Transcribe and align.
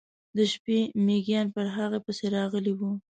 د 0.35 0.37
شپې 0.51 0.79
میږیان 1.05 1.47
پر 1.55 1.65
هغه 1.77 1.99
پسې 2.05 2.25
راغلي 2.35 2.73
و. 2.75 2.81